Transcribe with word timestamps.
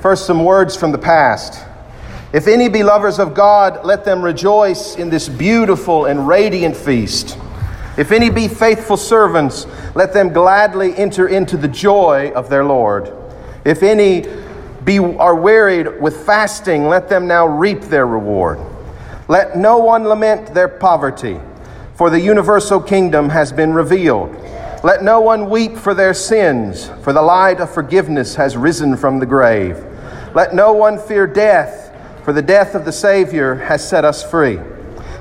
First, 0.00 0.24
some 0.24 0.44
words 0.44 0.74
from 0.74 0.92
the 0.92 0.98
past. 0.98 1.62
If 2.32 2.46
any 2.46 2.70
be 2.70 2.82
lovers 2.82 3.18
of 3.18 3.34
God, 3.34 3.84
let 3.84 4.04
them 4.04 4.22
rejoice 4.22 4.96
in 4.96 5.10
this 5.10 5.28
beautiful 5.28 6.06
and 6.06 6.26
radiant 6.26 6.74
feast. 6.74 7.36
If 7.98 8.10
any 8.10 8.30
be 8.30 8.48
faithful 8.48 8.96
servants, 8.96 9.66
let 9.94 10.14
them 10.14 10.32
gladly 10.32 10.96
enter 10.96 11.28
into 11.28 11.58
the 11.58 11.68
joy 11.68 12.32
of 12.34 12.48
their 12.48 12.64
Lord. 12.64 13.12
If 13.66 13.82
any 13.82 14.26
be, 14.84 14.98
are 14.98 15.34
wearied 15.34 16.00
with 16.00 16.24
fasting, 16.24 16.88
let 16.88 17.10
them 17.10 17.26
now 17.26 17.46
reap 17.46 17.82
their 17.82 18.06
reward. 18.06 18.58
Let 19.28 19.58
no 19.58 19.78
one 19.78 20.04
lament 20.04 20.54
their 20.54 20.68
poverty, 20.68 21.38
for 21.94 22.08
the 22.08 22.20
universal 22.20 22.80
kingdom 22.80 23.28
has 23.28 23.52
been 23.52 23.74
revealed. 23.74 24.34
Let 24.82 25.02
no 25.02 25.20
one 25.20 25.50
weep 25.50 25.76
for 25.76 25.92
their 25.92 26.14
sins, 26.14 26.88
for 27.02 27.12
the 27.12 27.20
light 27.20 27.60
of 27.60 27.70
forgiveness 27.70 28.36
has 28.36 28.56
risen 28.56 28.96
from 28.96 29.18
the 29.18 29.26
grave. 29.26 29.84
Let 30.34 30.54
no 30.54 30.72
one 30.72 30.98
fear 30.98 31.26
death, 31.26 31.92
for 32.24 32.32
the 32.32 32.42
death 32.42 32.74
of 32.74 32.84
the 32.84 32.92
Savior 32.92 33.56
has 33.56 33.86
set 33.86 34.04
us 34.04 34.22
free. 34.22 34.60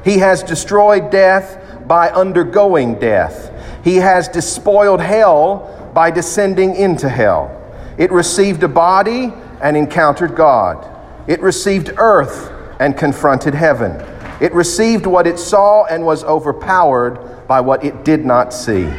He 0.04 0.20
has 0.20 0.44
destroyed 0.44 1.10
death 1.10 1.88
by 1.88 2.10
undergoing 2.10 3.00
death. 3.00 3.52
He 3.84 3.96
has 3.96 4.28
despoiled 4.28 5.02
hell 5.02 5.92
by 5.96 6.12
descending 6.12 6.76
into 6.76 7.10
hell. 7.10 7.56
It 7.98 8.12
received 8.12 8.62
a 8.64 8.68
body 8.68 9.34
and 9.62 9.76
encountered 9.76 10.36
God. 10.36 10.88
It 11.28 11.42
received 11.42 11.92
earth 11.98 12.52
and 12.80 12.96
confronted 12.96 13.56
heaven. 13.56 13.92
It 14.40 14.54
received 14.54 15.06
what 15.06 15.28
it 15.28 15.40
saw 15.40 15.86
and 15.86 16.06
was 16.06 16.24
overpowered 16.24 17.48
by 17.48 17.62
what 17.62 17.84
it 17.84 18.06
did 18.06 18.26
not 18.26 18.54
see. 18.54 18.90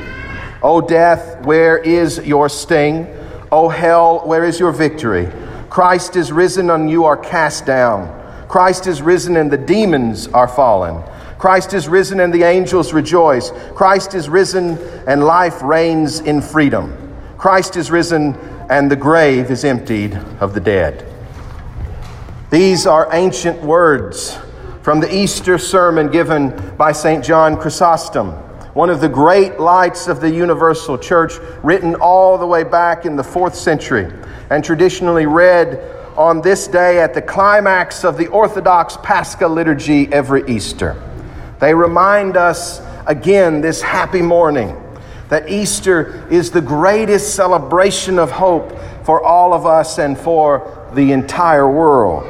O 0.62 0.80
death, 0.80 1.46
where 1.46 1.78
is 1.78 2.18
your 2.18 2.48
sting? 2.48 3.06
O 3.52 3.68
hell, 3.68 4.20
where 4.26 4.44
is 4.44 4.60
your 4.60 4.72
victory? 4.72 5.30
Christ 5.70 6.16
is 6.16 6.32
risen 6.32 6.68
and 6.68 6.90
you 6.90 7.04
are 7.04 7.16
cast 7.16 7.64
down. 7.64 8.16
Christ 8.48 8.88
is 8.88 9.00
risen 9.00 9.36
and 9.36 9.48
the 9.48 9.56
demons 9.56 10.26
are 10.26 10.48
fallen. 10.48 11.00
Christ 11.38 11.72
is 11.74 11.88
risen 11.88 12.18
and 12.18 12.34
the 12.34 12.42
angels 12.42 12.92
rejoice. 12.92 13.52
Christ 13.76 14.14
is 14.14 14.28
risen 14.28 14.76
and 15.06 15.22
life 15.22 15.62
reigns 15.62 16.18
in 16.18 16.42
freedom. 16.42 17.14
Christ 17.38 17.76
is 17.76 17.88
risen 17.88 18.34
and 18.68 18.90
the 18.90 18.96
grave 18.96 19.52
is 19.52 19.64
emptied 19.64 20.16
of 20.40 20.54
the 20.54 20.60
dead. 20.60 21.06
These 22.50 22.84
are 22.84 23.08
ancient 23.12 23.62
words 23.62 24.36
from 24.82 24.98
the 24.98 25.14
Easter 25.14 25.56
sermon 25.56 26.10
given 26.10 26.74
by 26.76 26.90
St. 26.90 27.24
John 27.24 27.56
Chrysostom, 27.56 28.32
one 28.74 28.90
of 28.90 29.00
the 29.00 29.08
great 29.08 29.60
lights 29.60 30.08
of 30.08 30.20
the 30.20 30.30
universal 30.30 30.98
church, 30.98 31.34
written 31.62 31.94
all 31.94 32.38
the 32.38 32.46
way 32.46 32.64
back 32.64 33.06
in 33.06 33.14
the 33.14 33.22
fourth 33.22 33.54
century 33.54 34.10
and 34.50 34.64
traditionally 34.64 35.26
read 35.26 35.78
on 36.16 36.42
this 36.42 36.66
day 36.66 37.00
at 37.00 37.14
the 37.14 37.22
climax 37.22 38.04
of 38.04 38.18
the 38.18 38.26
Orthodox 38.26 38.96
Paschal 39.02 39.48
liturgy 39.48 40.12
every 40.12 40.46
Easter. 40.48 41.00
They 41.60 41.72
remind 41.72 42.36
us 42.36 42.82
again 43.06 43.60
this 43.60 43.80
happy 43.80 44.20
morning 44.20 44.76
that 45.28 45.48
Easter 45.48 46.26
is 46.28 46.50
the 46.50 46.60
greatest 46.60 47.36
celebration 47.36 48.18
of 48.18 48.32
hope 48.32 48.76
for 49.04 49.22
all 49.22 49.54
of 49.54 49.64
us 49.64 49.98
and 49.98 50.18
for 50.18 50.90
the 50.94 51.12
entire 51.12 51.70
world. 51.70 52.24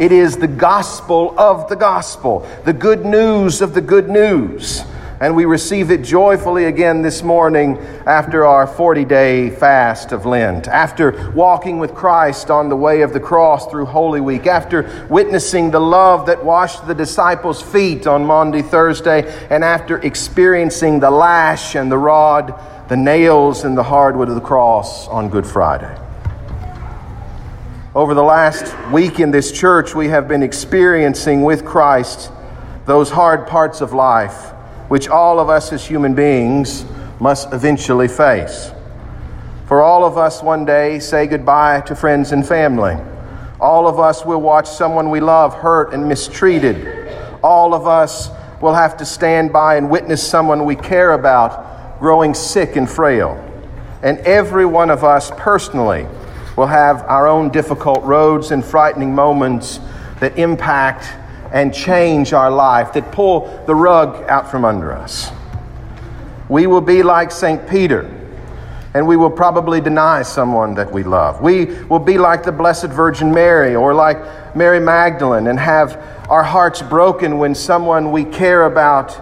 It 0.00 0.10
is 0.10 0.36
the 0.36 0.48
gospel 0.48 1.38
of 1.38 1.68
the 1.68 1.76
gospel, 1.76 2.48
the 2.64 2.72
good 2.72 3.04
news 3.04 3.60
of 3.60 3.74
the 3.74 3.80
good 3.82 4.08
news 4.08 4.84
and 5.20 5.34
we 5.34 5.44
receive 5.44 5.90
it 5.90 6.02
joyfully 6.02 6.66
again 6.66 7.02
this 7.02 7.22
morning 7.22 7.76
after 8.06 8.46
our 8.46 8.66
40 8.66 9.04
day 9.04 9.50
fast 9.50 10.12
of 10.12 10.26
Lent, 10.26 10.68
after 10.68 11.32
walking 11.32 11.78
with 11.78 11.94
Christ 11.94 12.50
on 12.50 12.68
the 12.68 12.76
way 12.76 13.00
of 13.00 13.12
the 13.12 13.20
cross 13.20 13.66
through 13.66 13.86
Holy 13.86 14.20
Week, 14.20 14.46
after 14.46 15.06
witnessing 15.10 15.70
the 15.70 15.80
love 15.80 16.26
that 16.26 16.44
washed 16.44 16.86
the 16.86 16.94
disciples' 16.94 17.60
feet 17.60 18.06
on 18.06 18.24
Maundy 18.24 18.62
Thursday, 18.62 19.24
and 19.50 19.64
after 19.64 19.98
experiencing 19.98 21.00
the 21.00 21.10
lash 21.10 21.74
and 21.74 21.90
the 21.90 21.98
rod, 21.98 22.54
the 22.88 22.96
nails 22.96 23.64
and 23.64 23.76
the 23.76 23.82
hardwood 23.82 24.28
of 24.28 24.36
the 24.36 24.40
cross 24.40 25.08
on 25.08 25.28
Good 25.28 25.46
Friday. 25.46 25.94
Over 27.92 28.14
the 28.14 28.22
last 28.22 28.72
week 28.92 29.18
in 29.18 29.32
this 29.32 29.50
church, 29.50 29.96
we 29.96 30.08
have 30.08 30.28
been 30.28 30.44
experiencing 30.44 31.42
with 31.42 31.64
Christ 31.64 32.30
those 32.86 33.10
hard 33.10 33.48
parts 33.48 33.80
of 33.80 33.92
life 33.92 34.52
which 34.88 35.08
all 35.08 35.38
of 35.38 35.48
us 35.48 35.72
as 35.72 35.86
human 35.86 36.14
beings 36.14 36.84
must 37.20 37.52
eventually 37.52 38.08
face. 38.08 38.72
For 39.66 39.80
all 39.82 40.04
of 40.04 40.16
us 40.16 40.42
one 40.42 40.64
day 40.64 40.98
say 40.98 41.26
goodbye 41.26 41.82
to 41.82 41.94
friends 41.94 42.32
and 42.32 42.46
family. 42.46 42.96
All 43.60 43.86
of 43.86 43.98
us 43.98 44.24
will 44.24 44.40
watch 44.40 44.68
someone 44.68 45.10
we 45.10 45.20
love 45.20 45.52
hurt 45.52 45.92
and 45.92 46.08
mistreated. 46.08 47.12
All 47.42 47.74
of 47.74 47.86
us 47.86 48.30
will 48.62 48.74
have 48.74 48.96
to 48.96 49.04
stand 49.04 49.52
by 49.52 49.76
and 49.76 49.90
witness 49.90 50.26
someone 50.26 50.64
we 50.64 50.76
care 50.76 51.12
about 51.12 52.00
growing 52.00 52.34
sick 52.34 52.76
and 52.76 52.88
frail. 52.88 53.44
And 54.02 54.18
every 54.20 54.64
one 54.64 54.90
of 54.90 55.04
us 55.04 55.30
personally 55.36 56.06
will 56.56 56.66
have 56.66 57.02
our 57.02 57.26
own 57.26 57.50
difficult 57.50 58.02
roads 58.04 58.52
and 58.52 58.64
frightening 58.64 59.14
moments 59.14 59.80
that 60.20 60.38
impact 60.38 61.06
and 61.52 61.72
change 61.72 62.32
our 62.32 62.50
life, 62.50 62.92
that 62.92 63.10
pull 63.12 63.62
the 63.66 63.74
rug 63.74 64.28
out 64.28 64.50
from 64.50 64.64
under 64.64 64.92
us. 64.92 65.30
We 66.48 66.66
will 66.66 66.80
be 66.80 67.02
like 67.02 67.30
St. 67.30 67.68
Peter, 67.68 68.10
and 68.94 69.06
we 69.06 69.16
will 69.16 69.30
probably 69.30 69.80
deny 69.80 70.22
someone 70.22 70.74
that 70.74 70.90
we 70.90 71.02
love. 71.02 71.40
We 71.40 71.66
will 71.84 71.98
be 71.98 72.18
like 72.18 72.42
the 72.42 72.52
Blessed 72.52 72.86
Virgin 72.86 73.32
Mary 73.32 73.74
or 73.74 73.94
like 73.94 74.56
Mary 74.56 74.80
Magdalene 74.80 75.46
and 75.46 75.58
have 75.58 75.96
our 76.28 76.42
hearts 76.42 76.82
broken 76.82 77.38
when 77.38 77.54
someone 77.54 78.12
we 78.12 78.24
care 78.24 78.64
about 78.64 79.18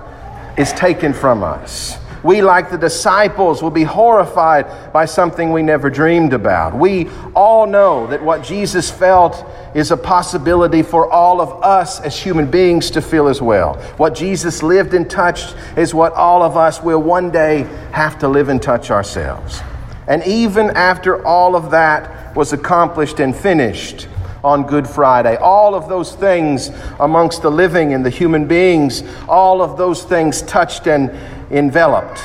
is 0.56 0.72
taken 0.72 1.12
from 1.12 1.42
us. 1.42 1.98
We, 2.26 2.42
like 2.42 2.70
the 2.70 2.76
disciples, 2.76 3.62
will 3.62 3.70
be 3.70 3.84
horrified 3.84 4.92
by 4.92 5.04
something 5.04 5.52
we 5.52 5.62
never 5.62 5.88
dreamed 5.88 6.32
about. 6.32 6.76
We 6.76 7.08
all 7.36 7.68
know 7.68 8.08
that 8.08 8.20
what 8.20 8.42
Jesus 8.42 8.90
felt 8.90 9.46
is 9.76 9.92
a 9.92 9.96
possibility 9.96 10.82
for 10.82 11.08
all 11.08 11.40
of 11.40 11.62
us 11.62 12.00
as 12.00 12.20
human 12.20 12.50
beings 12.50 12.90
to 12.90 13.00
feel 13.00 13.28
as 13.28 13.40
well. 13.40 13.74
What 13.96 14.16
Jesus 14.16 14.60
lived 14.64 14.92
and 14.92 15.08
touched 15.08 15.54
is 15.76 15.94
what 15.94 16.14
all 16.14 16.42
of 16.42 16.56
us 16.56 16.82
will 16.82 17.00
one 17.00 17.30
day 17.30 17.62
have 17.92 18.18
to 18.18 18.28
live 18.28 18.48
and 18.48 18.60
touch 18.60 18.90
ourselves. 18.90 19.60
And 20.08 20.24
even 20.24 20.70
after 20.70 21.24
all 21.24 21.54
of 21.54 21.70
that 21.70 22.34
was 22.34 22.52
accomplished 22.52 23.20
and 23.20 23.36
finished, 23.36 24.08
on 24.44 24.66
Good 24.66 24.86
Friday. 24.88 25.36
All 25.36 25.74
of 25.74 25.88
those 25.88 26.14
things 26.14 26.70
amongst 27.00 27.42
the 27.42 27.50
living 27.50 27.94
and 27.94 28.04
the 28.04 28.10
human 28.10 28.46
beings, 28.46 29.02
all 29.28 29.62
of 29.62 29.76
those 29.76 30.02
things 30.04 30.42
touched 30.42 30.86
and 30.86 31.10
enveloped. 31.50 32.20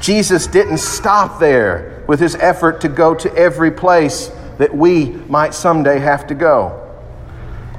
Jesus 0.00 0.46
didn't 0.46 0.78
stop 0.78 1.38
there 1.38 2.02
with 2.08 2.20
his 2.20 2.34
effort 2.36 2.80
to 2.80 2.88
go 2.88 3.14
to 3.14 3.34
every 3.36 3.70
place 3.70 4.30
that 4.58 4.74
we 4.74 5.10
might 5.28 5.54
someday 5.54 5.98
have 5.98 6.26
to 6.26 6.34
go. 6.34 6.79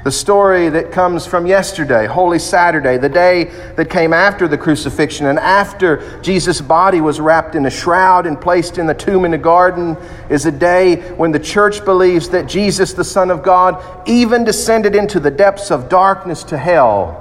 The 0.03 0.11
story 0.11 0.69
that 0.69 0.91
comes 0.91 1.27
from 1.27 1.45
yesterday, 1.45 2.07
Holy 2.07 2.39
Saturday, 2.39 2.97
the 2.97 3.07
day 3.07 3.43
that 3.75 3.87
came 3.91 4.13
after 4.13 4.47
the 4.47 4.57
crucifixion 4.57 5.27
and 5.27 5.37
after 5.37 6.19
Jesus' 6.21 6.59
body 6.59 7.01
was 7.01 7.19
wrapped 7.19 7.53
in 7.53 7.67
a 7.67 7.69
shroud 7.69 8.25
and 8.25 8.41
placed 8.41 8.79
in 8.79 8.87
the 8.87 8.95
tomb 8.95 9.25
in 9.25 9.31
the 9.31 9.37
garden, 9.37 9.95
is 10.27 10.47
a 10.47 10.51
day 10.51 10.95
when 11.17 11.31
the 11.31 11.39
church 11.39 11.85
believes 11.85 12.29
that 12.29 12.47
Jesus, 12.47 12.93
the 12.93 13.03
Son 13.03 13.29
of 13.29 13.43
God, 13.43 13.79
even 14.07 14.43
descended 14.43 14.95
into 14.95 15.19
the 15.19 15.29
depths 15.29 15.69
of 15.69 15.87
darkness 15.87 16.43
to 16.45 16.57
hell 16.57 17.17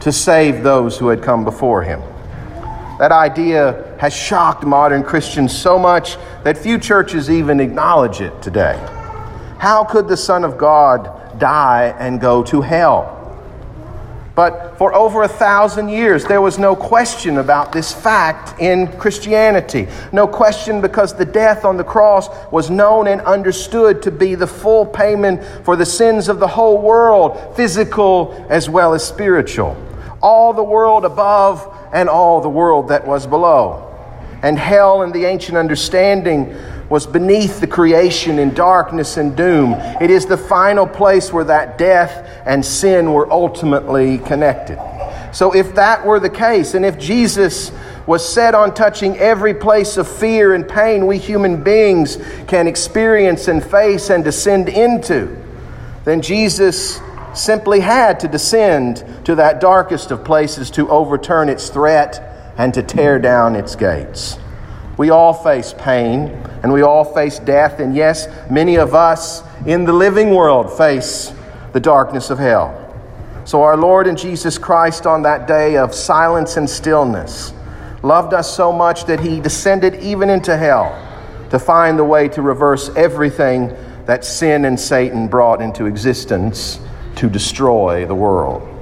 to 0.00 0.10
save 0.10 0.64
those 0.64 0.98
who 0.98 1.06
had 1.06 1.22
come 1.22 1.44
before 1.44 1.84
him. 1.84 2.00
That 2.98 3.12
idea 3.12 3.96
has 4.00 4.12
shocked 4.12 4.64
modern 4.64 5.04
Christians 5.04 5.56
so 5.56 5.78
much 5.78 6.16
that 6.42 6.58
few 6.58 6.78
churches 6.78 7.30
even 7.30 7.60
acknowledge 7.60 8.20
it 8.20 8.42
today. 8.42 8.76
How 9.58 9.84
could 9.84 10.08
the 10.08 10.16
Son 10.16 10.42
of 10.42 10.58
God 10.58 11.15
die 11.38 11.94
and 11.98 12.20
go 12.20 12.42
to 12.44 12.60
hell? 12.60 13.16
But 14.36 14.76
for 14.76 14.94
over 14.94 15.22
a 15.22 15.28
thousand 15.28 15.88
years, 15.88 16.26
there 16.26 16.42
was 16.42 16.58
no 16.58 16.76
question 16.76 17.38
about 17.38 17.72
this 17.72 17.94
fact 17.94 18.60
in 18.60 18.86
Christianity. 18.98 19.88
No 20.12 20.28
question 20.28 20.82
because 20.82 21.14
the 21.14 21.24
death 21.24 21.64
on 21.64 21.78
the 21.78 21.84
cross 21.84 22.28
was 22.52 22.68
known 22.68 23.08
and 23.08 23.22
understood 23.22 24.02
to 24.02 24.10
be 24.10 24.34
the 24.34 24.46
full 24.46 24.84
payment 24.84 25.42
for 25.64 25.74
the 25.74 25.86
sins 25.86 26.28
of 26.28 26.38
the 26.38 26.46
whole 26.46 26.82
world, 26.82 27.56
physical 27.56 28.46
as 28.50 28.68
well 28.68 28.92
as 28.92 29.02
spiritual. 29.02 29.74
All 30.20 30.52
the 30.52 30.62
world 30.62 31.06
above 31.06 31.74
and 31.94 32.06
all 32.06 32.42
the 32.42 32.50
world 32.50 32.88
that 32.88 33.06
was 33.06 33.26
below. 33.26 33.82
And 34.42 34.58
hell, 34.58 35.00
in 35.00 35.12
the 35.12 35.24
ancient 35.24 35.56
understanding, 35.56 36.54
was 36.88 37.06
beneath 37.06 37.60
the 37.60 37.66
creation 37.66 38.38
in 38.38 38.54
darkness 38.54 39.16
and 39.16 39.36
doom. 39.36 39.74
It 40.00 40.10
is 40.10 40.26
the 40.26 40.36
final 40.36 40.86
place 40.86 41.32
where 41.32 41.44
that 41.44 41.78
death 41.78 42.30
and 42.46 42.64
sin 42.64 43.12
were 43.12 43.30
ultimately 43.30 44.18
connected. 44.18 44.78
So, 45.32 45.54
if 45.54 45.74
that 45.74 46.06
were 46.06 46.20
the 46.20 46.30
case, 46.30 46.74
and 46.74 46.84
if 46.84 46.98
Jesus 46.98 47.72
was 48.06 48.26
set 48.26 48.54
on 48.54 48.72
touching 48.72 49.18
every 49.18 49.52
place 49.52 49.96
of 49.96 50.06
fear 50.06 50.54
and 50.54 50.68
pain 50.68 51.06
we 51.06 51.18
human 51.18 51.62
beings 51.62 52.18
can 52.46 52.68
experience 52.68 53.48
and 53.48 53.64
face 53.64 54.10
and 54.10 54.22
descend 54.22 54.68
into, 54.68 55.36
then 56.04 56.22
Jesus 56.22 57.00
simply 57.34 57.80
had 57.80 58.20
to 58.20 58.28
descend 58.28 59.04
to 59.24 59.34
that 59.34 59.60
darkest 59.60 60.10
of 60.10 60.24
places 60.24 60.70
to 60.70 60.88
overturn 60.88 61.48
its 61.48 61.68
threat 61.68 62.54
and 62.56 62.72
to 62.72 62.82
tear 62.82 63.18
down 63.18 63.56
its 63.56 63.74
gates. 63.76 64.38
We 64.96 65.10
all 65.10 65.34
face 65.34 65.74
pain 65.76 66.42
and 66.66 66.72
we 66.72 66.82
all 66.82 67.04
face 67.04 67.38
death, 67.38 67.78
and 67.78 67.94
yes, 67.94 68.26
many 68.50 68.74
of 68.74 68.92
us 68.92 69.44
in 69.66 69.84
the 69.84 69.92
living 69.92 70.34
world 70.34 70.76
face 70.76 71.32
the 71.72 71.78
darkness 71.78 72.28
of 72.28 72.40
hell. 72.40 72.74
So, 73.44 73.62
our 73.62 73.76
Lord 73.76 74.08
and 74.08 74.18
Jesus 74.18 74.58
Christ, 74.58 75.06
on 75.06 75.22
that 75.22 75.46
day 75.46 75.76
of 75.76 75.94
silence 75.94 76.56
and 76.56 76.68
stillness, 76.68 77.52
loved 78.02 78.34
us 78.34 78.52
so 78.52 78.72
much 78.72 79.04
that 79.04 79.20
he 79.20 79.38
descended 79.38 79.94
even 80.02 80.28
into 80.28 80.56
hell 80.56 81.00
to 81.50 81.60
find 81.60 81.96
the 81.96 82.04
way 82.04 82.26
to 82.30 82.42
reverse 82.42 82.90
everything 82.96 83.72
that 84.06 84.24
sin 84.24 84.64
and 84.64 84.80
Satan 84.80 85.28
brought 85.28 85.62
into 85.62 85.86
existence 85.86 86.80
to 87.14 87.30
destroy 87.30 88.06
the 88.06 88.14
world. 88.16 88.75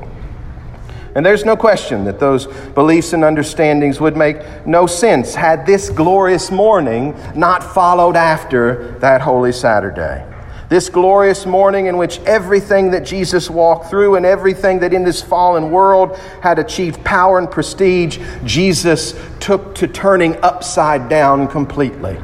And 1.14 1.24
there's 1.24 1.44
no 1.44 1.56
question 1.56 2.04
that 2.06 2.18
those 2.18 2.46
beliefs 2.74 3.12
and 3.12 3.22
understandings 3.22 4.00
would 4.00 4.16
make 4.16 4.66
no 4.66 4.86
sense 4.86 5.34
had 5.34 5.64
this 5.64 5.88
glorious 5.88 6.50
morning 6.50 7.14
not 7.36 7.62
followed 7.62 8.16
after 8.16 8.98
that 8.98 9.20
Holy 9.20 9.52
Saturday. 9.52 10.28
This 10.68 10.88
glorious 10.88 11.46
morning 11.46 11.86
in 11.86 11.98
which 11.98 12.18
everything 12.20 12.90
that 12.92 13.04
Jesus 13.04 13.48
walked 13.48 13.90
through 13.90 14.16
and 14.16 14.26
everything 14.26 14.80
that 14.80 14.92
in 14.92 15.04
this 15.04 15.22
fallen 15.22 15.70
world 15.70 16.16
had 16.42 16.58
achieved 16.58 17.04
power 17.04 17.38
and 17.38 17.48
prestige, 17.48 18.18
Jesus 18.44 19.14
took 19.38 19.74
to 19.76 19.86
turning 19.86 20.36
upside 20.42 21.08
down 21.08 21.46
completely. 21.46 22.18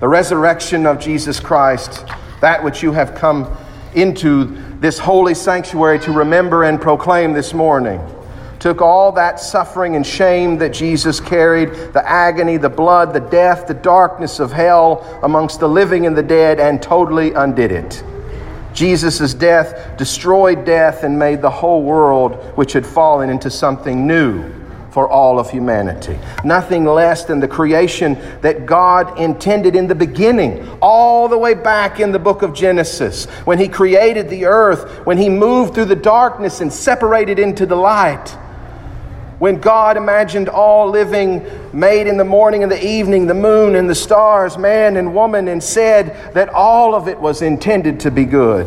The 0.00 0.08
resurrection 0.08 0.86
of 0.86 0.98
Jesus 0.98 1.38
Christ, 1.38 2.06
that 2.40 2.64
which 2.64 2.82
you 2.82 2.92
have 2.92 3.14
come 3.14 3.54
into 3.94 4.56
this 4.80 4.98
holy 4.98 5.34
sanctuary 5.34 5.98
to 6.00 6.12
remember 6.12 6.64
and 6.64 6.80
proclaim 6.80 7.32
this 7.32 7.54
morning, 7.54 8.00
took 8.58 8.80
all 8.80 9.12
that 9.12 9.40
suffering 9.40 9.96
and 9.96 10.06
shame 10.06 10.58
that 10.58 10.72
Jesus 10.72 11.20
carried, 11.20 11.70
the 11.92 12.02
agony, 12.06 12.56
the 12.56 12.68
blood, 12.68 13.12
the 13.12 13.20
death, 13.20 13.66
the 13.66 13.74
darkness 13.74 14.38
of 14.40 14.52
hell 14.52 15.20
amongst 15.22 15.60
the 15.60 15.68
living 15.68 16.06
and 16.06 16.16
the 16.16 16.22
dead, 16.22 16.60
and 16.60 16.82
totally 16.82 17.32
undid 17.32 17.72
it. 17.72 18.02
Jesus' 18.72 19.32
death 19.32 19.96
destroyed 19.96 20.64
death 20.64 21.02
and 21.02 21.18
made 21.18 21.40
the 21.40 21.50
whole 21.50 21.82
world, 21.82 22.34
which 22.56 22.72
had 22.72 22.86
fallen, 22.86 23.30
into 23.30 23.50
something 23.50 24.06
new 24.06 24.55
for 24.96 25.06
all 25.06 25.38
of 25.38 25.50
humanity. 25.50 26.18
Nothing 26.42 26.86
less 26.86 27.26
than 27.26 27.38
the 27.38 27.46
creation 27.46 28.14
that 28.40 28.64
God 28.64 29.20
intended 29.20 29.76
in 29.76 29.88
the 29.88 29.94
beginning, 29.94 30.66
all 30.80 31.28
the 31.28 31.36
way 31.36 31.52
back 31.52 32.00
in 32.00 32.12
the 32.12 32.18
book 32.18 32.40
of 32.40 32.54
Genesis, 32.54 33.26
when 33.44 33.58
He 33.58 33.68
created 33.68 34.30
the 34.30 34.46
earth, 34.46 35.04
when 35.04 35.18
He 35.18 35.28
moved 35.28 35.74
through 35.74 35.84
the 35.84 35.94
darkness 35.94 36.62
and 36.62 36.72
separated 36.72 37.38
into 37.38 37.66
the 37.66 37.76
light. 37.76 38.26
When 39.38 39.60
God 39.60 39.98
imagined 39.98 40.48
all 40.48 40.88
living 40.88 41.44
made 41.74 42.06
in 42.06 42.16
the 42.16 42.24
morning 42.24 42.62
and 42.62 42.72
the 42.72 42.82
evening, 42.82 43.26
the 43.26 43.34
moon 43.34 43.74
and 43.74 43.90
the 43.90 43.94
stars, 43.94 44.56
man 44.56 44.96
and 44.96 45.14
woman, 45.14 45.46
and 45.48 45.62
said 45.62 46.32
that 46.32 46.48
all 46.48 46.94
of 46.94 47.06
it 47.06 47.20
was 47.20 47.42
intended 47.42 48.00
to 48.00 48.10
be 48.10 48.24
good. 48.24 48.66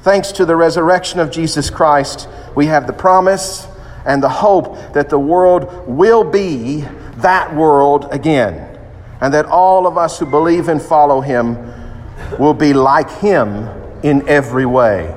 Thanks 0.00 0.32
to 0.32 0.46
the 0.46 0.56
resurrection 0.56 1.20
of 1.20 1.30
Jesus 1.30 1.68
Christ, 1.68 2.26
we 2.54 2.64
have 2.68 2.86
the 2.86 2.94
promise 2.94 3.68
and 4.06 4.22
the 4.22 4.28
hope 4.28 4.94
that 4.94 5.10
the 5.10 5.18
world 5.18 5.86
will 5.86 6.24
be 6.24 6.84
that 7.16 7.54
world 7.54 8.08
again, 8.10 8.78
and 9.20 9.34
that 9.34 9.46
all 9.46 9.86
of 9.86 9.98
us 9.98 10.18
who 10.18 10.26
believe 10.26 10.68
and 10.68 10.80
follow 10.80 11.20
Him 11.20 11.56
will 12.38 12.54
be 12.54 12.72
like 12.72 13.10
Him 13.10 13.68
in 14.02 14.26
every 14.28 14.66
way. 14.66 15.14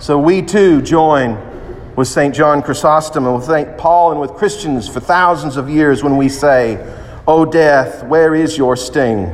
So 0.00 0.18
we 0.18 0.42
too 0.42 0.82
join 0.82 1.38
with 1.96 2.08
St. 2.08 2.34
John 2.34 2.62
Chrysostom 2.62 3.26
and 3.26 3.36
with 3.36 3.44
St. 3.44 3.78
Paul 3.78 4.12
and 4.12 4.20
with 4.20 4.32
Christians 4.32 4.88
for 4.88 5.00
thousands 5.00 5.56
of 5.56 5.68
years 5.68 6.02
when 6.02 6.16
we 6.16 6.28
say, 6.28 6.78
O 7.26 7.44
death, 7.44 8.02
where 8.04 8.34
is 8.34 8.58
your 8.58 8.76
sting? 8.76 9.26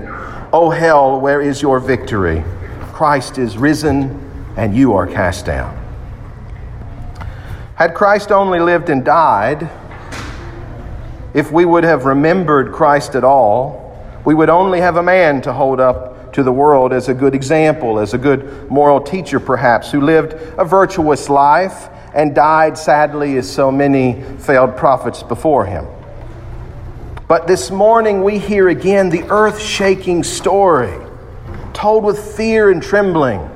O 0.53 0.71
hell, 0.71 1.21
where 1.21 1.41
is 1.41 1.63
your 1.63 1.81
victory? 1.81 2.45
Christ 2.93 3.39
is 3.39 3.57
risen 3.57 4.53
and 4.57 4.77
you 4.77 4.93
are 4.95 5.07
cast 5.07 5.47
down. 5.47 5.88
Had 7.79 7.95
Christ 7.95 8.33
only 8.33 8.59
lived 8.59 8.91
and 8.91 9.05
died, 9.05 9.71
if 11.33 11.53
we 11.53 11.65
would 11.65 11.85
have 11.85 12.07
remembered 12.07 12.73
Christ 12.73 13.15
at 13.15 13.23
all, 13.23 13.97
we 14.25 14.35
would 14.35 14.51
only 14.51 14.81
have 14.81 14.97
a 14.97 15.03
man 15.05 15.41
to 15.43 15.53
hold 15.53 15.79
up 15.79 16.33
to 16.33 16.43
the 16.43 16.51
world 16.53 16.93
as 16.93 17.09
a 17.09 17.15
good 17.15 17.37
example, 17.37 18.01
as 18.01 18.15
a 18.15 18.19
good 18.19 18.69
moral 18.69 19.01
teacher, 19.01 19.39
perhaps, 19.39 19.93
who 19.93 20.01
lived 20.01 20.33
a 20.59 20.65
virtuous 20.65 21.29
life 21.29 21.89
and 22.15 22.35
died 22.35 22.77
sadly 22.77 23.37
as 23.37 23.49
so 23.49 23.71
many 23.71 24.25
failed 24.39 24.77
prophets 24.77 25.23
before 25.23 25.65
him. 25.65 25.87
But 27.29 27.47
this 27.47 27.71
morning 27.71 28.25
we 28.25 28.41
hear 28.41 28.71
again 28.71 29.09
the 29.09 29.23
earth 29.31 29.61
shaking 29.61 30.25
story, 30.25 30.99
told 31.75 32.03
with 32.03 32.19
fear 32.35 32.73
and 32.73 32.83
trembling, 32.83 33.49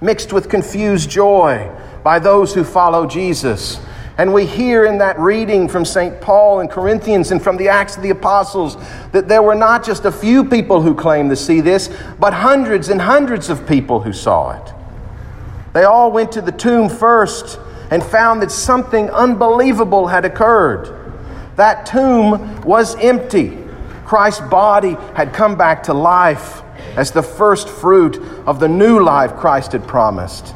mixed 0.00 0.32
with 0.32 0.48
confused 0.48 1.10
joy 1.10 1.72
by 2.04 2.20
those 2.20 2.54
who 2.54 2.62
follow 2.62 3.06
Jesus. 3.06 3.80
And 4.16 4.32
we 4.32 4.46
hear 4.46 4.84
in 4.84 4.98
that 4.98 5.18
reading 5.18 5.68
from 5.68 5.84
St. 5.84 6.20
Paul 6.20 6.60
and 6.60 6.70
Corinthians 6.70 7.32
and 7.32 7.42
from 7.42 7.56
the 7.56 7.68
Acts 7.68 7.96
of 7.96 8.04
the 8.04 8.10
Apostles 8.10 8.76
that 9.10 9.26
there 9.26 9.42
were 9.42 9.56
not 9.56 9.84
just 9.84 10.04
a 10.04 10.12
few 10.12 10.44
people 10.44 10.80
who 10.80 10.94
claimed 10.94 11.30
to 11.30 11.36
see 11.36 11.60
this, 11.60 11.90
but 12.20 12.32
hundreds 12.32 12.90
and 12.90 13.00
hundreds 13.00 13.50
of 13.50 13.66
people 13.66 14.00
who 14.00 14.12
saw 14.12 14.52
it. 14.52 14.72
They 15.72 15.82
all 15.82 16.12
went 16.12 16.30
to 16.32 16.40
the 16.40 16.52
tomb 16.52 16.88
first 16.88 17.58
and 17.90 18.04
found 18.04 18.40
that 18.42 18.52
something 18.52 19.10
unbelievable 19.10 20.06
had 20.06 20.24
occurred. 20.24 21.12
That 21.56 21.86
tomb 21.86 22.60
was 22.62 22.94
empty. 22.96 23.58
Christ's 24.04 24.42
body 24.42 24.96
had 25.14 25.32
come 25.32 25.56
back 25.56 25.82
to 25.84 25.94
life 25.94 26.62
as 26.96 27.10
the 27.10 27.22
first 27.22 27.68
fruit 27.68 28.18
of 28.46 28.60
the 28.60 28.68
new 28.68 29.02
life 29.02 29.34
Christ 29.34 29.72
had 29.72 29.88
promised. 29.88 30.54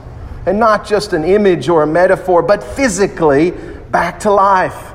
And 0.49 0.59
not 0.59 0.87
just 0.87 1.13
an 1.13 1.25
image 1.25 1.69
or 1.69 1.83
a 1.83 1.87
metaphor, 1.87 2.41
but 2.43 2.65
physically 2.65 3.51
back 3.91 4.21
to 4.21 4.31
life. 4.31 4.95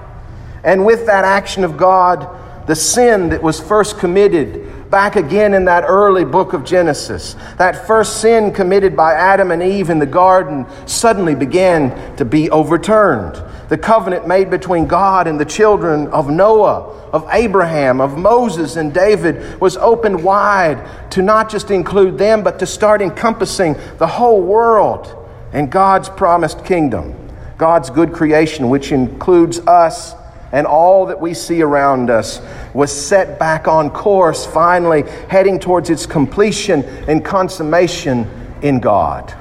And 0.63 0.83
with 0.83 1.05
that 1.05 1.25
action 1.25 1.63
of 1.63 1.77
God, 1.77 2.27
the 2.65 2.75
sin 2.75 3.29
that 3.29 3.43
was 3.43 3.59
first 3.59 3.99
committed 3.99 4.89
back 4.89 5.15
again 5.15 5.53
in 5.53 5.65
that 5.65 5.83
early 5.85 6.25
book 6.25 6.53
of 6.53 6.65
Genesis. 6.65 7.35
That 7.59 7.85
first 7.85 8.19
sin 8.19 8.51
committed 8.51 8.95
by 8.95 9.13
Adam 9.13 9.51
and 9.51 9.61
Eve 9.61 9.91
in 9.91 9.99
the 9.99 10.07
garden 10.07 10.65
suddenly 10.87 11.35
began 11.35 12.15
to 12.15 12.25
be 12.25 12.49
overturned. 12.49 13.39
The 13.69 13.77
covenant 13.77 14.27
made 14.27 14.49
between 14.49 14.87
God 14.87 15.27
and 15.27 15.39
the 15.39 15.45
children 15.45 16.07
of 16.07 16.31
Noah, 16.31 17.09
of 17.11 17.27
Abraham, 17.31 18.01
of 18.01 18.17
Moses 18.17 18.75
and 18.75 18.91
David 18.91 19.61
was 19.61 19.77
opened 19.77 20.23
wide 20.23 21.11
to 21.11 21.21
not 21.21 21.51
just 21.51 21.69
include 21.69 22.17
them, 22.17 22.41
but 22.41 22.57
to 22.57 22.65
start 22.65 23.03
encompassing 23.03 23.75
the 23.99 24.07
whole 24.07 24.41
world 24.41 25.19
and 25.53 25.71
God's 25.71 26.09
promised 26.09 26.65
kingdom, 26.65 27.15
God's 27.57 27.89
good 27.89 28.11
creation, 28.11 28.69
which 28.69 28.91
includes 28.91 29.59
us 29.59 30.15
and 30.53 30.67
all 30.67 31.07
that 31.07 31.19
we 31.19 31.33
see 31.33 31.63
around 31.63 32.11
us 32.11 32.39
was 32.75 32.91
set 32.91 33.39
back 33.39 33.67
on 33.67 33.89
course, 33.89 34.45
finally 34.45 35.01
heading 35.27 35.59
towards 35.59 35.89
its 35.89 36.05
completion 36.05 36.83
and 37.07 37.25
consummation 37.25 38.29
in 38.61 38.79
God. 38.79 39.33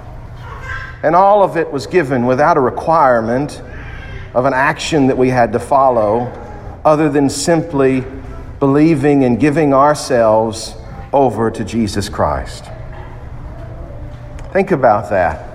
And 1.02 1.14
all 1.14 1.42
of 1.42 1.58
it 1.58 1.70
was 1.70 1.86
given 1.86 2.24
without 2.24 2.56
a 2.56 2.60
requirement 2.60 3.60
of 4.34 4.46
an 4.46 4.54
action 4.54 5.08
that 5.08 5.18
we 5.18 5.28
had 5.28 5.52
to 5.52 5.58
follow, 5.58 6.32
other 6.82 7.10
than 7.10 7.28
simply 7.28 8.02
believing 8.58 9.24
and 9.24 9.38
giving 9.38 9.74
ourselves 9.74 10.74
over 11.12 11.50
to 11.50 11.62
Jesus 11.62 12.08
Christ. 12.08 12.64
Think 14.52 14.70
about 14.70 15.10
that. 15.10 15.51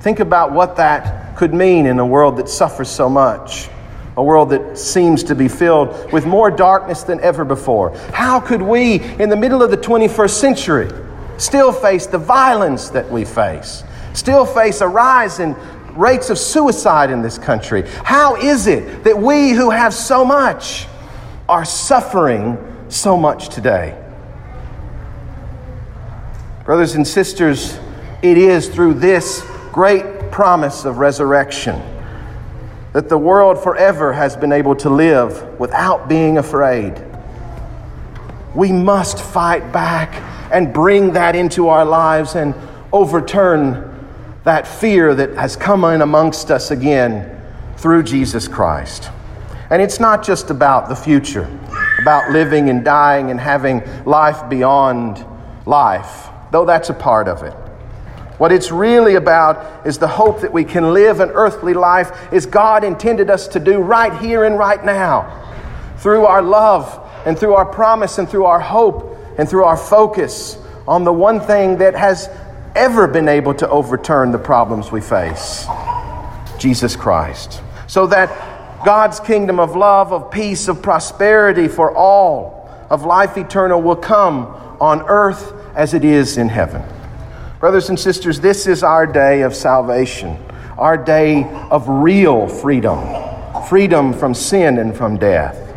Think 0.00 0.20
about 0.20 0.52
what 0.52 0.76
that 0.76 1.36
could 1.36 1.52
mean 1.52 1.86
in 1.86 1.98
a 1.98 2.06
world 2.06 2.36
that 2.36 2.48
suffers 2.48 2.88
so 2.88 3.08
much 3.08 3.68
a 4.16 4.22
world 4.22 4.50
that 4.50 4.78
seems 4.78 5.22
to 5.24 5.34
be 5.34 5.46
filled 5.46 6.10
with 6.10 6.24
more 6.26 6.50
darkness 6.50 7.02
than 7.02 7.20
ever 7.20 7.44
before. 7.44 7.94
How 8.12 8.40
could 8.40 8.62
we, 8.62 9.02
in 9.20 9.28
the 9.28 9.36
middle 9.36 9.62
of 9.62 9.70
the 9.70 9.76
21st 9.76 10.30
century, 10.30 10.90
still 11.36 11.70
face 11.70 12.06
the 12.06 12.18
violence 12.18 12.88
that 12.90 13.10
we 13.10 13.26
face, 13.26 13.84
still 14.14 14.46
face 14.46 14.80
a 14.80 14.88
rise 14.88 15.38
in 15.38 15.54
rates 15.94 16.30
of 16.30 16.38
suicide 16.38 17.10
in 17.10 17.20
this 17.20 17.36
country? 17.36 17.82
How 18.04 18.36
is 18.36 18.66
it 18.66 19.04
that 19.04 19.18
we 19.18 19.50
who 19.50 19.68
have 19.68 19.92
so 19.92 20.24
much 20.24 20.86
are 21.46 21.66
suffering 21.66 22.56
so 22.88 23.18
much 23.18 23.50
today? 23.50 24.02
Brothers 26.64 26.94
and 26.94 27.06
sisters, 27.06 27.78
it 28.22 28.38
is 28.38 28.68
through 28.70 28.94
this 28.94 29.46
great 29.76 30.30
promise 30.30 30.86
of 30.86 30.96
resurrection 30.96 31.78
that 32.94 33.10
the 33.10 33.18
world 33.18 33.62
forever 33.62 34.10
has 34.10 34.34
been 34.34 34.50
able 34.50 34.74
to 34.74 34.88
live 34.88 35.60
without 35.60 36.08
being 36.08 36.38
afraid. 36.38 36.98
We 38.54 38.72
must 38.72 39.20
fight 39.20 39.70
back 39.74 40.14
and 40.50 40.72
bring 40.72 41.12
that 41.12 41.36
into 41.36 41.68
our 41.68 41.84
lives 41.84 42.36
and 42.36 42.54
overturn 42.90 44.08
that 44.44 44.66
fear 44.66 45.14
that 45.14 45.34
has 45.34 45.56
come 45.56 45.84
in 45.84 46.00
amongst 46.00 46.50
us 46.50 46.70
again 46.70 47.38
through 47.76 48.04
Jesus 48.04 48.48
Christ. 48.48 49.10
And 49.68 49.82
it's 49.82 50.00
not 50.00 50.24
just 50.24 50.48
about 50.48 50.88
the 50.88 50.96
future, 50.96 51.50
about 52.00 52.30
living 52.30 52.70
and 52.70 52.82
dying 52.82 53.30
and 53.30 53.38
having 53.38 53.82
life 54.06 54.48
beyond 54.48 55.22
life, 55.66 56.28
though 56.50 56.64
that's 56.64 56.88
a 56.88 56.94
part 56.94 57.28
of 57.28 57.42
it. 57.42 57.65
What 58.38 58.52
it's 58.52 58.70
really 58.70 59.14
about 59.14 59.86
is 59.86 59.98
the 59.98 60.08
hope 60.08 60.42
that 60.42 60.52
we 60.52 60.64
can 60.64 60.92
live 60.92 61.20
an 61.20 61.30
earthly 61.30 61.72
life 61.72 62.32
as 62.32 62.44
God 62.44 62.84
intended 62.84 63.30
us 63.30 63.48
to 63.48 63.60
do 63.60 63.78
right 63.78 64.14
here 64.20 64.44
and 64.44 64.58
right 64.58 64.84
now 64.84 65.42
through 65.98 66.26
our 66.26 66.42
love 66.42 67.02
and 67.24 67.38
through 67.38 67.54
our 67.54 67.64
promise 67.64 68.18
and 68.18 68.28
through 68.28 68.44
our 68.44 68.60
hope 68.60 69.16
and 69.38 69.48
through 69.48 69.64
our 69.64 69.76
focus 69.76 70.58
on 70.86 71.04
the 71.04 71.12
one 71.12 71.40
thing 71.40 71.78
that 71.78 71.94
has 71.94 72.28
ever 72.74 73.06
been 73.06 73.28
able 73.28 73.54
to 73.54 73.68
overturn 73.70 74.32
the 74.32 74.38
problems 74.38 74.92
we 74.92 75.00
face 75.00 75.66
Jesus 76.58 76.94
Christ. 76.94 77.62
So 77.86 78.06
that 78.08 78.84
God's 78.84 79.18
kingdom 79.18 79.58
of 79.58 79.74
love, 79.74 80.12
of 80.12 80.30
peace, 80.30 80.68
of 80.68 80.82
prosperity 80.82 81.68
for 81.68 81.94
all, 81.94 82.70
of 82.90 83.04
life 83.04 83.36
eternal 83.36 83.80
will 83.80 83.96
come 83.96 84.46
on 84.80 85.02
earth 85.08 85.52
as 85.74 85.94
it 85.94 86.04
is 86.04 86.36
in 86.36 86.48
heaven. 86.48 86.82
Brothers 87.60 87.88
and 87.88 87.98
sisters, 87.98 88.38
this 88.38 88.66
is 88.66 88.82
our 88.82 89.06
day 89.06 89.40
of 89.40 89.54
salvation, 89.54 90.36
our 90.76 90.98
day 90.98 91.44
of 91.70 91.88
real 91.88 92.46
freedom, 92.46 93.00
freedom 93.66 94.12
from 94.12 94.34
sin 94.34 94.76
and 94.76 94.94
from 94.94 95.16
death. 95.16 95.74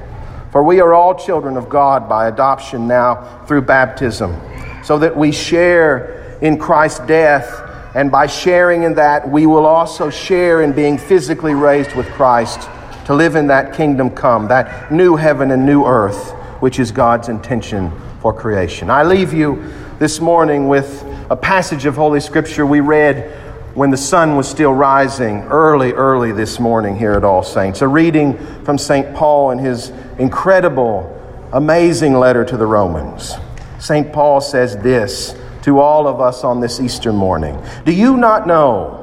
For 0.51 0.61
we 0.61 0.81
are 0.81 0.93
all 0.93 1.15
children 1.15 1.55
of 1.55 1.69
God 1.69 2.09
by 2.09 2.27
adoption 2.27 2.85
now 2.85 3.45
through 3.45 3.61
baptism, 3.61 4.35
so 4.83 4.99
that 4.99 5.15
we 5.15 5.31
share 5.31 6.37
in 6.41 6.57
Christ's 6.59 6.99
death, 7.07 7.49
and 7.95 8.11
by 8.11 8.27
sharing 8.27 8.83
in 8.83 8.95
that, 8.95 9.29
we 9.29 9.45
will 9.45 9.65
also 9.65 10.09
share 10.09 10.61
in 10.61 10.73
being 10.73 10.97
physically 10.97 11.53
raised 11.53 11.95
with 11.95 12.07
Christ 12.07 12.59
to 13.05 13.15
live 13.15 13.37
in 13.37 13.47
that 13.47 13.73
kingdom 13.73 14.09
come, 14.09 14.49
that 14.49 14.91
new 14.91 15.15
heaven 15.15 15.49
and 15.51 15.65
new 15.65 15.85
earth, 15.85 16.31
which 16.59 16.77
is 16.77 16.91
God's 16.91 17.29
intention 17.29 17.89
for 18.19 18.33
creation. 18.33 18.89
I 18.89 19.03
leave 19.03 19.33
you 19.33 19.63
this 19.97 20.19
morning 20.19 20.67
with 20.67 21.05
a 21.29 21.35
passage 21.35 21.85
of 21.85 21.95
Holy 21.95 22.19
Scripture 22.19 22.65
we 22.65 22.79
read 22.79 23.29
when 23.75 23.91
the 23.91 23.97
sun 23.97 24.35
was 24.35 24.49
still 24.49 24.73
rising 24.73 25.43
early, 25.43 25.93
early 25.93 26.31
this 26.31 26.59
morning 26.59 26.95
here 26.97 27.13
at 27.13 27.23
All 27.23 27.43
Saints. 27.43 27.83
A 27.83 27.87
reading 27.87 28.35
from 28.63 28.79
St. 28.79 29.15
Paul 29.15 29.51
in 29.51 29.59
his 29.59 29.91
incredible, 30.17 31.15
amazing 31.53 32.15
letter 32.15 32.43
to 32.43 32.57
the 32.57 32.65
Romans. 32.65 33.35
St. 33.77 34.11
Paul 34.11 34.41
says 34.41 34.75
this 34.77 35.35
to 35.61 35.79
all 35.79 36.07
of 36.07 36.19
us 36.19 36.43
on 36.43 36.61
this 36.61 36.79
Easter 36.79 37.13
morning 37.13 37.63
Do 37.85 37.93
you 37.93 38.17
not 38.17 38.47
know 38.47 38.95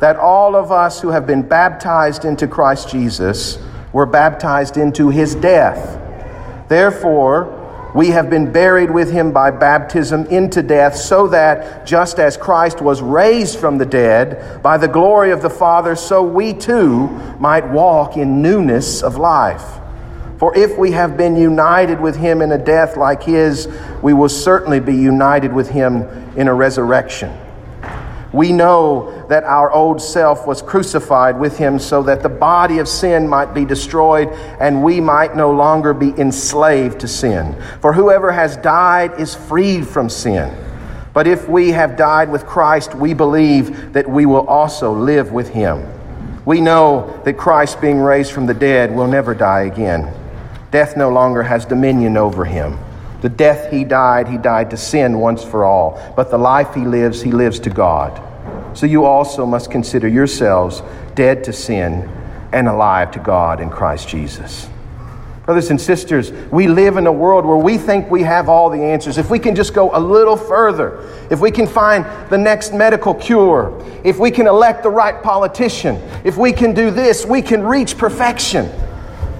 that 0.00 0.16
all 0.16 0.54
of 0.54 0.70
us 0.70 1.00
who 1.00 1.08
have 1.08 1.26
been 1.26 1.40
baptized 1.40 2.26
into 2.26 2.46
Christ 2.46 2.90
Jesus 2.90 3.56
were 3.94 4.04
baptized 4.04 4.76
into 4.76 5.08
his 5.08 5.34
death? 5.36 5.98
Therefore, 6.68 7.61
we 7.94 8.08
have 8.08 8.30
been 8.30 8.50
buried 8.50 8.90
with 8.90 9.10
him 9.10 9.32
by 9.32 9.50
baptism 9.50 10.26
into 10.26 10.62
death, 10.62 10.96
so 10.96 11.28
that 11.28 11.86
just 11.86 12.18
as 12.18 12.36
Christ 12.36 12.80
was 12.80 13.02
raised 13.02 13.58
from 13.58 13.78
the 13.78 13.86
dead 13.86 14.62
by 14.62 14.78
the 14.78 14.88
glory 14.88 15.30
of 15.30 15.42
the 15.42 15.50
Father, 15.50 15.94
so 15.94 16.22
we 16.22 16.54
too 16.54 17.08
might 17.38 17.68
walk 17.68 18.16
in 18.16 18.40
newness 18.40 19.02
of 19.02 19.16
life. 19.16 19.80
For 20.38 20.56
if 20.56 20.76
we 20.76 20.90
have 20.92 21.16
been 21.16 21.36
united 21.36 22.00
with 22.00 22.16
him 22.16 22.42
in 22.42 22.50
a 22.50 22.58
death 22.58 22.96
like 22.96 23.22
his, 23.22 23.68
we 24.02 24.12
will 24.12 24.28
certainly 24.28 24.80
be 24.80 24.96
united 24.96 25.52
with 25.52 25.68
him 25.68 26.02
in 26.36 26.48
a 26.48 26.54
resurrection. 26.54 27.30
We 28.32 28.50
know 28.52 29.26
that 29.28 29.44
our 29.44 29.70
old 29.70 30.00
self 30.00 30.46
was 30.46 30.62
crucified 30.62 31.38
with 31.38 31.58
him 31.58 31.78
so 31.78 32.02
that 32.04 32.22
the 32.22 32.28
body 32.28 32.78
of 32.78 32.88
sin 32.88 33.28
might 33.28 33.52
be 33.52 33.64
destroyed 33.64 34.28
and 34.58 34.82
we 34.82 35.00
might 35.00 35.36
no 35.36 35.50
longer 35.50 35.92
be 35.92 36.18
enslaved 36.18 37.00
to 37.00 37.08
sin. 37.08 37.60
For 37.80 37.92
whoever 37.92 38.32
has 38.32 38.56
died 38.56 39.20
is 39.20 39.34
freed 39.34 39.86
from 39.86 40.08
sin. 40.08 40.56
But 41.12 41.26
if 41.26 41.46
we 41.46 41.70
have 41.72 41.96
died 41.96 42.30
with 42.30 42.46
Christ, 42.46 42.94
we 42.94 43.12
believe 43.12 43.92
that 43.92 44.08
we 44.08 44.24
will 44.24 44.46
also 44.46 44.92
live 44.94 45.30
with 45.30 45.50
him. 45.50 45.86
We 46.46 46.60
know 46.60 47.20
that 47.24 47.34
Christ, 47.34 47.80
being 47.80 47.98
raised 47.98 48.32
from 48.32 48.46
the 48.46 48.54
dead, 48.54 48.94
will 48.94 49.06
never 49.06 49.34
die 49.34 49.62
again. 49.62 50.12
Death 50.70 50.96
no 50.96 51.10
longer 51.10 51.42
has 51.42 51.66
dominion 51.66 52.16
over 52.16 52.46
him. 52.46 52.78
The 53.22 53.28
death 53.28 53.70
he 53.70 53.84
died, 53.84 54.28
he 54.28 54.36
died 54.36 54.70
to 54.70 54.76
sin 54.76 55.18
once 55.18 55.44
for 55.44 55.64
all. 55.64 56.12
But 56.16 56.30
the 56.30 56.38
life 56.38 56.74
he 56.74 56.84
lives, 56.84 57.22
he 57.22 57.30
lives 57.30 57.60
to 57.60 57.70
God. 57.70 58.20
So 58.76 58.84
you 58.84 59.04
also 59.04 59.46
must 59.46 59.70
consider 59.70 60.08
yourselves 60.08 60.82
dead 61.14 61.44
to 61.44 61.52
sin 61.52 62.10
and 62.52 62.68
alive 62.68 63.12
to 63.12 63.20
God 63.20 63.60
in 63.60 63.70
Christ 63.70 64.08
Jesus. 64.08 64.68
Brothers 65.44 65.70
and 65.70 65.80
sisters, 65.80 66.32
we 66.50 66.66
live 66.66 66.96
in 66.96 67.06
a 67.06 67.12
world 67.12 67.44
where 67.44 67.56
we 67.56 67.78
think 67.78 68.10
we 68.10 68.22
have 68.22 68.48
all 68.48 68.70
the 68.70 68.82
answers. 68.82 69.18
If 69.18 69.30
we 69.30 69.38
can 69.38 69.54
just 69.54 69.72
go 69.72 69.96
a 69.96 69.98
little 69.98 70.36
further, 70.36 71.08
if 71.30 71.40
we 71.40 71.50
can 71.50 71.66
find 71.66 72.04
the 72.28 72.38
next 72.38 72.72
medical 72.72 73.14
cure, 73.14 73.84
if 74.04 74.18
we 74.18 74.30
can 74.30 74.46
elect 74.48 74.82
the 74.82 74.90
right 74.90 75.22
politician, 75.22 75.96
if 76.24 76.36
we 76.36 76.52
can 76.52 76.74
do 76.74 76.90
this, 76.90 77.24
we 77.24 77.40
can 77.42 77.62
reach 77.62 77.96
perfection. 77.98 78.68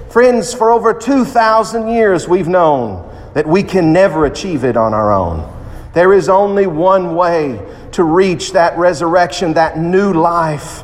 Friends, 0.09 0.53
for 0.53 0.71
over 0.71 0.93
2,000 0.93 1.87
years 1.89 2.27
we've 2.29 2.47
known 2.47 3.09
that 3.33 3.47
we 3.47 3.63
can 3.63 3.91
never 3.91 4.25
achieve 4.25 4.63
it 4.63 4.77
on 4.77 4.93
our 4.93 5.11
own. 5.11 5.49
There 5.93 6.13
is 6.13 6.29
only 6.29 6.67
one 6.67 7.15
way 7.15 7.59
to 7.93 8.03
reach 8.03 8.53
that 8.53 8.77
resurrection, 8.77 9.53
that 9.53 9.77
new 9.77 10.13
life, 10.13 10.83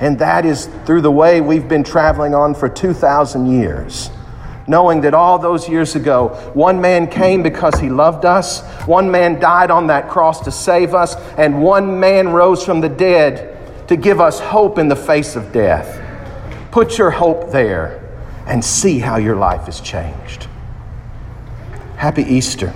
and 0.00 0.18
that 0.18 0.44
is 0.44 0.68
through 0.84 1.00
the 1.00 1.10
way 1.10 1.40
we've 1.40 1.68
been 1.68 1.84
traveling 1.84 2.34
on 2.34 2.54
for 2.54 2.68
2,000 2.68 3.46
years. 3.46 4.10
Knowing 4.66 5.02
that 5.02 5.12
all 5.12 5.38
those 5.38 5.68
years 5.68 5.94
ago, 5.94 6.28
one 6.54 6.80
man 6.80 7.06
came 7.06 7.42
because 7.42 7.78
he 7.80 7.90
loved 7.90 8.24
us, 8.24 8.62
one 8.86 9.10
man 9.10 9.38
died 9.38 9.70
on 9.70 9.86
that 9.86 10.08
cross 10.08 10.40
to 10.40 10.50
save 10.50 10.94
us, 10.94 11.16
and 11.36 11.62
one 11.62 12.00
man 12.00 12.28
rose 12.28 12.64
from 12.64 12.80
the 12.80 12.88
dead 12.88 13.50
to 13.88 13.96
give 13.96 14.20
us 14.20 14.40
hope 14.40 14.78
in 14.78 14.88
the 14.88 14.96
face 14.96 15.36
of 15.36 15.52
death. 15.52 16.00
Put 16.70 16.96
your 16.98 17.10
hope 17.10 17.50
there 17.50 18.00
and 18.46 18.64
see 18.64 18.98
how 18.98 19.16
your 19.16 19.36
life 19.36 19.68
is 19.68 19.80
changed. 19.80 20.48
Happy 21.96 22.22
Easter. 22.22 22.72